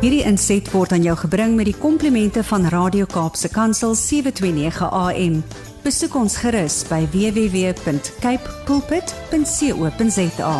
[0.00, 5.42] Hierdie inset word aan jou gebring met die komplimente van Radio Kaapse Kansel 729 AM.
[5.84, 10.54] Besoek ons gerus by www.cape pulpit.co.za.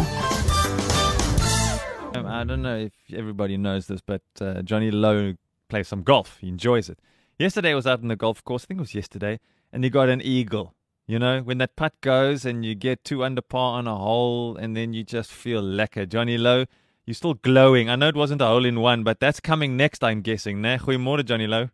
[2.15, 5.35] Um, I don't know if everybody knows this, but uh, Johnny Lowe
[5.69, 6.37] plays some golf.
[6.41, 6.99] He enjoys it.
[7.39, 9.41] Yesterday I was out on the golf course, I think it was yesterday,
[9.73, 10.75] and he got an eagle.
[11.11, 14.57] You know, when that putt goes and you get two under par on a hole
[14.57, 16.09] and then you just feel lekker.
[16.09, 16.67] Johnny Lowe,
[17.05, 17.91] you're still glowing.
[17.91, 20.61] I know it wasn't a hole in one, but that's coming next, I'm guessing.
[20.63, 21.71] Nee, goeiemôre Johnny Lowe.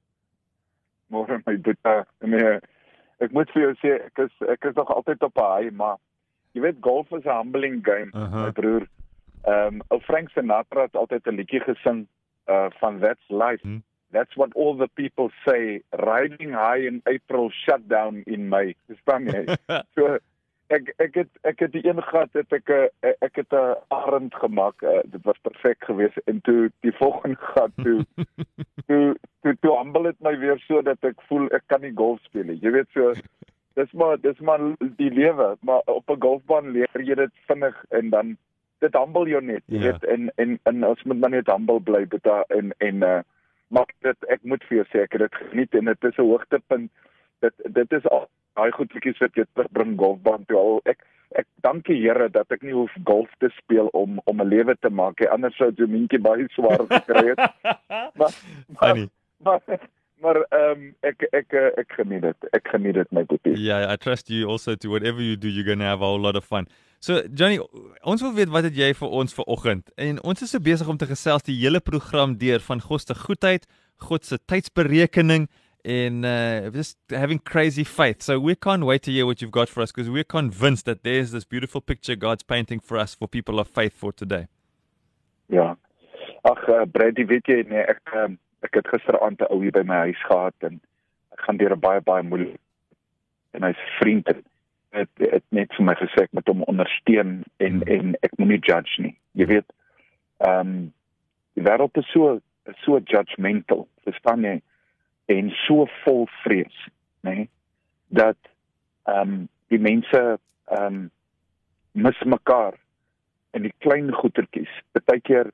[1.12, 1.98] Môre my boetie.
[2.22, 2.54] Nee.
[3.26, 5.96] Ek moet vir jou sê ek is ek is nog altyd op 'n high, maar
[6.54, 8.32] jy weet golf is 'n humbling game, uh Uh-huh.
[8.32, 8.44] -huh.
[8.46, 8.88] my broer.
[9.44, 12.06] Ehm um, ou Frank Sinatra het altyd 'n liedjie gesing
[12.48, 13.62] uh van That's Life.
[13.62, 13.82] Hmm.
[14.16, 18.74] That's what all the people say, riding high in April, shut down in May.
[18.88, 19.42] Verstaan jy?
[19.96, 20.16] so
[20.76, 24.34] ek ek het ek het die een gehad het ek 'n ek het 'n arend
[24.34, 24.80] gemaak.
[24.82, 28.00] Uh, dit was perfek geweest en toe die volgende gat toe
[28.88, 32.18] toe toe toe humble dit my weer so dat ek voel ek kan nie golf
[32.24, 32.58] speel nie.
[32.64, 33.12] Jy weet so
[33.76, 34.60] dis maar dis maar
[34.96, 38.36] die lewe, maar op 'n golfbaan leer jy dit vinnig en dan
[38.80, 39.92] dit humble jou net, jy Ja.
[39.92, 43.20] weet en en en ons moet maar net humble bly beta en en uh
[43.68, 46.28] maar dit ek moet vir jou sê ek het dit geniet en dit is 'n
[46.30, 46.90] hoogtepunt.
[47.40, 51.84] Dit dit is al daai goedjies wat jy terugbring golfbaan toe al ek ek dank
[51.86, 55.20] die Here dat ek nie hoef golf te speel om om 'n lewe te maak
[55.20, 55.28] nie.
[55.28, 57.40] Anders sou minkie baie swaar gekry het.
[58.18, 58.32] Maar
[58.68, 59.08] maar Funny.
[59.38, 59.60] maar
[60.26, 62.46] maar ehm um, ek ek eh, ek geniet dit.
[62.58, 63.54] Ek geniet dit my boetie.
[63.62, 66.20] Yeah, I trust you also to whatever you do, you're going to have a whole
[66.20, 66.66] lot of fun.
[66.98, 67.60] So Johnny,
[68.02, 69.92] ons wil weet wat het jy vir ons vanoggend?
[69.96, 73.14] En ons is so besig om te gesels die hele program deur van God se
[73.20, 73.68] goedheid,
[74.08, 75.46] God se tydsberekening
[75.86, 78.26] en uh just having crazy faith.
[78.26, 81.04] So we can't wait to hear what you've got for us because we're convinced that
[81.04, 84.48] there's this beautiful picture God's painting for us for people of faith for today.
[85.48, 85.76] Ja.
[86.42, 89.84] Ag uh, Brady, weet jy nee, ek um, ek het gisteraand 'n ou hier by
[89.86, 90.80] my huis gehad en
[91.32, 92.60] ek gaan deur 'n baie baie moeilik
[93.56, 94.42] en hy's vriend en
[94.96, 97.88] het, het net vir my gesê ek moet hom ondersteun en Hmm.
[97.94, 99.16] en ek moenie judge nie.
[99.32, 99.72] Jy weet,
[100.44, 100.92] ehm um,
[101.56, 102.40] die wêreld is so
[102.84, 104.60] so judgmental, verstaan jy?
[105.26, 106.88] En so vol vrees,
[107.22, 107.34] nê?
[107.34, 107.48] Nee?
[108.08, 108.38] Dat
[109.06, 111.10] ehm um, die mense ehm um,
[111.92, 112.74] mis mekaar
[113.56, 114.72] in die klein goetertjies.
[114.92, 115.50] Partykeer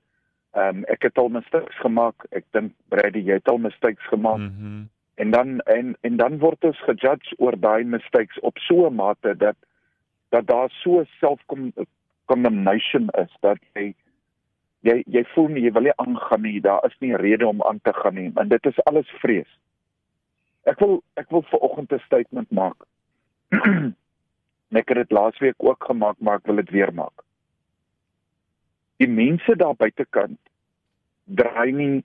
[0.52, 2.24] ehm um, ek het al mistakes gemaak.
[2.30, 4.38] Ek dink Brady, jy het al mistakes gemaak.
[4.38, 4.52] Mm.
[4.56, 4.82] Mhm.
[5.14, 9.36] En dan en en dan word ons gejudge oor daai mistakes op so 'n mate
[9.36, 9.56] dat
[10.28, 13.94] dat daar so self-condemnation is dat jy
[14.80, 16.60] jy jy voel nie jy wil nie aangaan nie.
[16.60, 18.30] Daar is nie rede om aan te gaan nie.
[18.34, 19.58] En dit is alles vrees.
[20.62, 22.76] Ek wil ek wil vir oggend 'n statement maak.
[24.72, 27.24] Ek het dit laasweek ook gemaak, maar ek wil dit weer maak.
[29.02, 30.38] Die mense daar buitekant
[31.26, 32.02] draai nie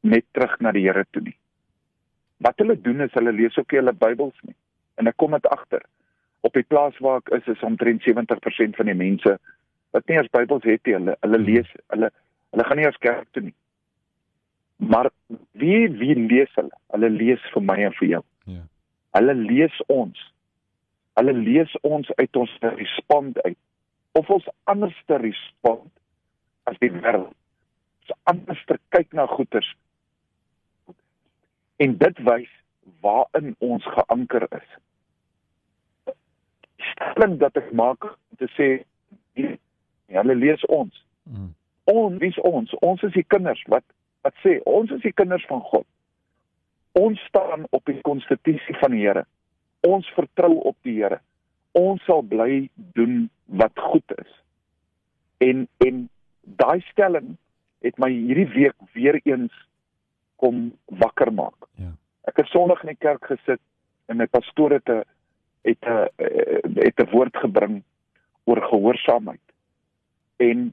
[0.00, 1.36] net terug na die Here toe nie.
[2.44, 4.56] Wat hulle doen is hulle lees ook nie hulle Bybels nie.
[5.00, 5.82] En ek kom dit agter.
[6.46, 9.38] Op die plaas waar ek is is omtrent 70% van die mense
[9.96, 10.96] wat nie eens Bybels het nie.
[10.98, 12.12] Hulle hulle lees hulle
[12.52, 13.56] hulle gaan nie eens kerk toe nie.
[14.78, 15.10] Maar
[15.58, 16.74] wie wie lees hulle?
[16.94, 18.24] Hulle lees vir my en vir jou.
[18.52, 18.64] Ja.
[19.18, 20.26] Hulle lees ons.
[21.18, 23.58] Hulle lees ons uit ons respond uit.
[24.18, 25.90] Of ons anders te respond
[26.68, 27.34] as die wêreld.
[28.08, 29.68] Ons anders te kyk na goeters.
[31.78, 32.50] En dit wys
[33.04, 34.68] waarin ons geanker is.
[36.78, 38.68] Die Stelling dat ek maak om te sê
[40.08, 41.04] hulle lees ons.
[41.28, 41.52] Mm.
[41.88, 42.74] Ons, is ons?
[42.84, 43.84] Ons is die kinders wat
[44.26, 45.86] wat sê ons is die kinders van God.
[46.98, 49.24] Ons staan op die konstitusie van die Here.
[49.86, 51.20] Ons vertrou op die Here.
[51.78, 52.66] Ons sal bly
[52.98, 53.28] doen
[53.60, 54.32] wat goed is.
[55.44, 56.08] En en
[56.58, 57.36] daai stelling
[57.86, 59.54] het my hierdie week weer eens
[60.42, 61.68] kom wakker maak.
[61.78, 61.92] Ja.
[62.30, 63.62] Ek het Sondag in die kerk gesit
[64.08, 65.04] en my pastoor het 'n
[65.66, 67.82] het 'n het 'n woord gebring
[68.44, 69.46] oor gehoorsaamheid.
[70.36, 70.72] En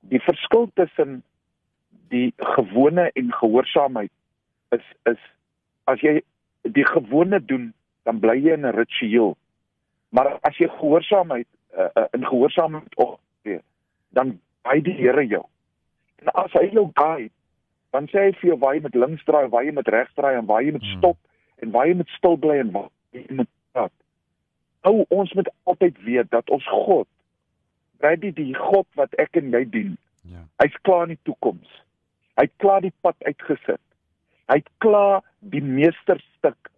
[0.00, 1.22] die verskil tussen
[2.08, 4.12] die gewone en gehoorsaamheid
[4.70, 5.20] is is
[5.84, 6.22] as jy
[6.62, 7.72] die gewone doen,
[8.02, 9.36] dan bly jy in 'n ritueel.
[10.08, 11.46] Maar as jy gehoorsaamheid
[11.76, 13.60] uh, uh, in gehoorsaamheid optree,
[14.08, 15.44] dan by die Here jou.
[16.22, 17.32] En as hy jou guide,
[17.92, 20.34] dan sê hy vir jou waar jy met links draai, waar jy met regs draai
[20.38, 20.98] en waar jy moet Hmm.
[20.98, 21.18] stop
[21.62, 23.92] en waar jy moet stil bly en waar jy moet praat.
[24.84, 27.08] Nou ons moet altyd weet dat ons God,
[27.98, 30.42] Brady die God wat ek en jy dien, Ja.
[30.60, 31.68] hy's klaar in die toekoms.
[32.36, 33.80] Hy het klaar die pad uitgesit.
[34.48, 36.70] Hy het klaar die meesterstuk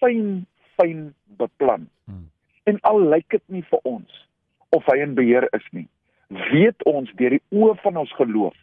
[0.00, 0.46] fyn
[0.76, 1.88] fyn beplan.
[2.06, 2.30] Hmm.
[2.66, 4.26] En al lyk dit nie vir ons
[4.70, 5.88] of hy in beheer is nie,
[6.28, 8.56] weet ons deur die oë van ons geloof,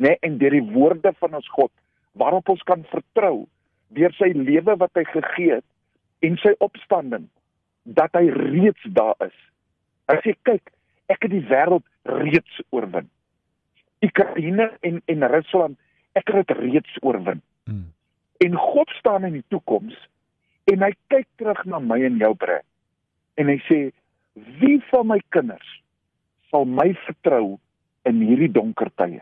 [0.00, 1.72] nê, nee, en deur die woorde van ons God
[2.18, 3.46] waarop ons kan vertrou
[3.94, 7.26] deur sy lewe wat hy gegee het en sy opstanding
[7.84, 9.34] dat hy reeds daar is.
[10.08, 10.70] Hy sê kyk,
[11.12, 13.10] ek het die wêreld reeds oorwin.
[14.04, 15.76] Oekraïne en en Rusland,
[16.16, 17.42] ek het dit reeds oorwin.
[17.68, 17.90] Hmm.
[18.44, 19.96] En God staan in die toekoms
[20.72, 22.62] en hy kyk terug na my en jou bre.
[23.36, 23.92] En hy sê,
[24.60, 25.83] "Wie van my kinders
[26.54, 27.56] sal my vertrou
[28.06, 29.18] in hierdie donker tye?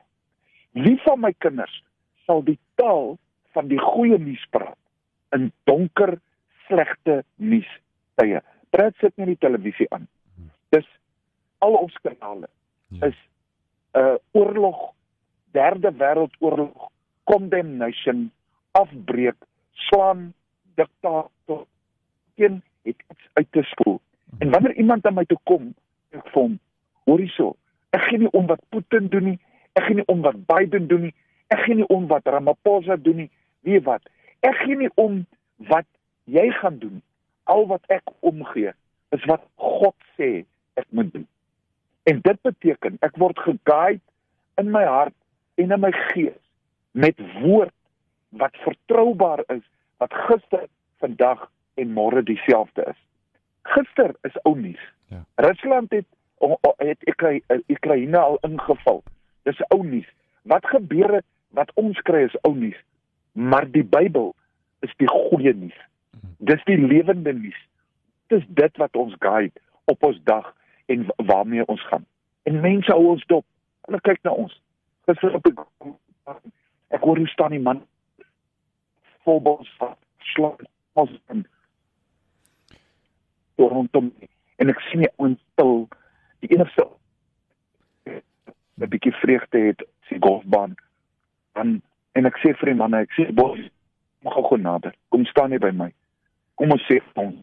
[0.76, 1.72] Wie van my kinders
[2.28, 3.16] sal die taal
[3.56, 4.76] van die goeie nuus praat
[5.32, 6.18] in donker,
[6.68, 7.68] slegte nuus
[8.20, 8.42] tye?"
[8.72, 10.04] Praat sit net die televisie aan.
[10.76, 10.88] Dis
[11.64, 12.48] al ons kanale
[12.92, 13.08] ja.
[13.08, 13.16] is
[13.96, 14.92] 'n uh, oorlog,
[15.52, 16.88] derde wêreldoorlog,
[17.24, 18.30] condemnation,
[18.72, 19.36] afbreek,
[19.88, 20.32] slaan
[20.74, 21.66] diktator
[22.34, 24.00] teen het iets uit te spoel.
[24.38, 25.74] En wanneer iemand aan my toe kom,
[26.10, 26.58] ek vir hom,
[27.08, 27.52] hoor hierso,
[27.96, 29.38] ek gee nie om wat Putin doen nie,
[29.78, 31.14] ek gee nie om wat Biden doen nie,
[31.52, 33.30] ek gee nie om wat Ramaphosa doen nie,
[33.66, 34.06] weet wat?
[34.42, 35.22] Ek gee nie om
[35.70, 35.88] wat
[36.24, 37.02] jy gaan doen.
[37.50, 38.72] Al wat ek omgee
[39.14, 40.44] is wat God sê
[40.80, 41.26] ek moet doen.
[42.08, 44.02] En dit beteken ek word geguide
[44.60, 45.16] in my hart
[45.60, 46.38] en in my gees
[46.92, 47.74] met woord
[48.40, 49.62] wat vertroubaar is
[50.02, 50.66] wat gister,
[50.98, 51.44] vandag
[51.78, 52.98] en môre dieselfde is.
[53.74, 54.82] Gister is ou nuus.
[55.12, 55.22] Ja.
[55.46, 56.08] Rusland het
[56.76, 57.04] het
[57.68, 59.02] Oekraïne al ingeval.
[59.42, 60.08] Dis ou nuus.
[60.42, 62.78] Wat gebeur het wat ons kry is ou nuus.
[63.32, 64.34] Maar die Bybel
[64.80, 65.78] is die goeie nuus.
[66.38, 67.60] Dis die lewende nuus.
[68.26, 70.54] Dis dit wat ons guide op ons dag
[70.86, 72.06] en waarmee ons gaan.
[72.42, 73.46] En mense hou ons dop.
[73.86, 74.54] Hulle kyk na ons.
[75.06, 75.64] Gister op ek,
[76.94, 77.82] ek hoor hoe staan die man
[79.22, 79.70] volbos
[80.18, 80.60] slag
[80.92, 81.44] ons in
[83.56, 84.10] rondom
[84.56, 85.84] en ek sien die ontstel
[86.42, 86.88] die enigste
[88.06, 90.76] 'n bietjie vreugde het sy golfbaan
[91.54, 91.80] dan
[92.18, 93.58] en ek sê vir die manne ek sê bos
[94.26, 95.90] mag gou nader kom staan nie by my
[96.56, 97.40] kom ons sê ons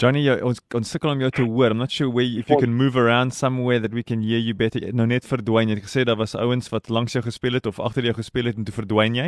[0.00, 1.72] Johnny, ons ons sukkel om jou te hoor.
[1.72, 4.54] I'm not sure where if you can move around somewhere that we can hear you
[4.54, 4.80] better.
[4.92, 5.68] Nou net verdwyn.
[5.68, 8.48] Jy het gesê daar was ouens wat langs jou gespeel het of agter jou gespeel
[8.48, 9.26] het en toe verdwyn jy?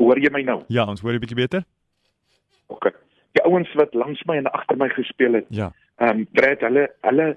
[0.00, 0.62] Hoor jy my nou?
[0.72, 1.64] Ja, ons hoor 'n bietjie beter.
[2.68, 2.92] OK.
[3.36, 5.46] Die ouens wat langs my en agter my gespeel het.
[5.48, 5.72] Ja.
[5.98, 7.36] Ehm um, Brad, hulle hulle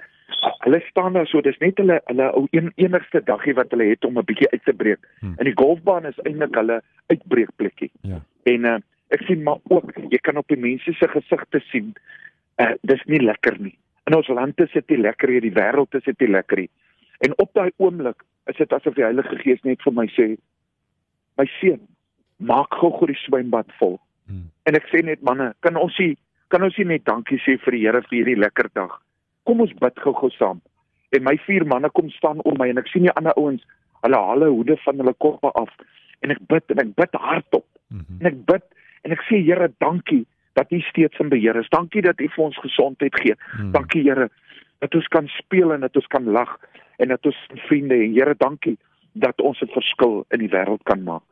[0.63, 4.05] hulle staan daar so, dis net hulle hulle ou een enigste daggie wat hulle het
[4.05, 5.07] om 'n bietjie uit te breek.
[5.19, 5.33] Hmm.
[5.37, 7.91] En die golfbaan is eintlik hulle uitbreekplekkie.
[8.01, 8.21] Ja.
[8.43, 8.77] En uh,
[9.07, 11.93] ek sien maar ook jy kan op die mense se gesigte sien,
[12.61, 13.77] uh, dis nie lekker nie.
[14.05, 16.69] In ons land is dit nie lekker hier, die wêreld is dit nie lekker nie.
[17.19, 20.37] En op daai oomblik is dit asof die Heilige Gees net vir my sê,
[21.37, 21.81] my seun,
[22.37, 23.99] maak gou gou die swembad vol.
[24.25, 24.49] Hmm.
[24.63, 26.17] En ek sê net manne, kan ons nie
[26.51, 28.97] kan ons nie net dankie sê vir die Here vir hierdie lekker dag.
[29.47, 30.61] Kom ons bid gou gou saam.
[31.15, 33.63] En my vier manne kom staan om my en ek sien die ander ouens,
[34.05, 35.71] hulle haal hulle hoede van hulle koppe af
[36.21, 37.65] en ek bid en ek bid hardop.
[37.89, 38.05] Hmm.
[38.21, 38.67] En ek bid
[39.07, 40.23] en ek sê Here, dankie
[40.59, 41.69] dat U steeds in beheer is.
[41.73, 43.35] Dankie dat U vir ons gesondheid gee.
[43.55, 43.73] Hmm.
[43.75, 44.29] Dankie Here
[44.83, 46.55] dat ons kan speel en dat ons kan lag
[47.01, 48.77] en dat ons vriende en Here dankie
[49.13, 51.25] dat ons 'n verskil in die wêreld kan maak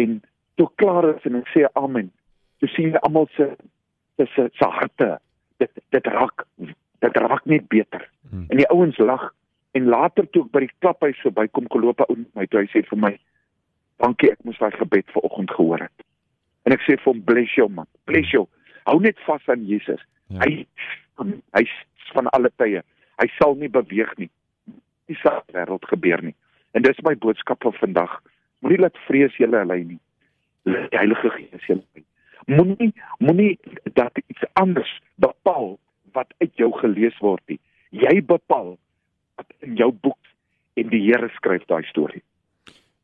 [0.00, 0.22] en
[0.54, 2.10] toe klaar is en ek sê amen.
[2.60, 3.48] Toe sien jy almal se
[4.34, 5.18] se se harte.
[5.58, 6.46] Dit dit raak
[7.00, 8.08] dit raak net beter.
[8.30, 8.46] Hmm.
[8.48, 9.30] En die ouens lag
[9.72, 12.82] en later toe ek by die klaphuis verby kom geloop ou my toe hy sê
[12.88, 13.12] vir my
[14.02, 16.06] dankie ek moes daai gebed vanoggend gehoor het.
[16.66, 17.88] En ek sê vir hom bless you man.
[18.10, 18.46] Bless you.
[18.88, 20.02] Hou net vas aan Jesus.
[20.28, 20.44] Ja.
[20.44, 20.66] Hy
[21.56, 21.64] hy
[22.14, 22.82] van alle tye.
[23.20, 24.30] Hy sal nie beweeg nie.
[25.10, 26.36] Die saak wêreld gebeur nie.
[26.76, 28.20] En dis my boodskap vir vandag.
[28.64, 29.98] Moenie laat vrees julle lei nie.
[30.68, 32.04] Die Heilige Gees julle lei.
[32.46, 33.58] Moenie moenie
[33.92, 35.78] dat iets anders bepaal
[36.12, 37.60] wat uit jou gelees word nie.
[37.90, 38.78] Jy bepaal
[39.36, 40.18] wat in jou boek
[40.74, 42.22] en die Here skryf daai storie.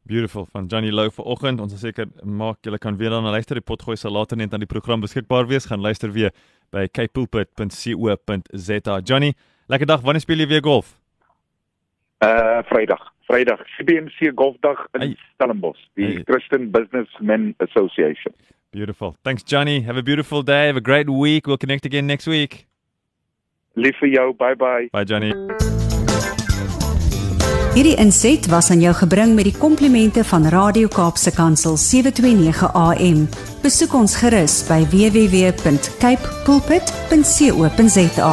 [0.07, 1.61] Beautiful van Johnny Lou vanoggend.
[1.61, 4.71] Ons seker maak julle kan weer dan luister die potgooi sal later net aan die
[4.71, 5.67] program beskikbaar wees.
[5.67, 6.31] Gaan luister weer
[6.71, 9.01] by kpulpit.co.za.
[9.03, 9.35] Johnny,
[9.67, 10.01] lekker dag.
[10.07, 10.95] Wanneer speel jy weer golf?
[12.23, 13.03] Uh Vrydag.
[13.27, 15.17] Vrydag CBMC Golfdag in hey.
[15.35, 16.23] Stellenbosch, die hey.
[16.25, 18.33] Christian Businessmen Association.
[18.77, 19.17] Beautiful.
[19.25, 19.81] Thanks Johnny.
[19.81, 20.67] Have a beautiful day.
[20.67, 21.47] Have a great week.
[21.47, 22.67] We'll connect again next week.
[23.75, 24.35] Lief vir jou.
[24.35, 24.89] Bye bye.
[24.93, 25.33] Bye Johnny.
[27.77, 33.25] Hierdie inset was aan jou gebring met die komplimente van Radio Kaapse Kansel 729 AM.
[33.65, 38.33] Besoek ons gerus by www.cape pulpit.co.za.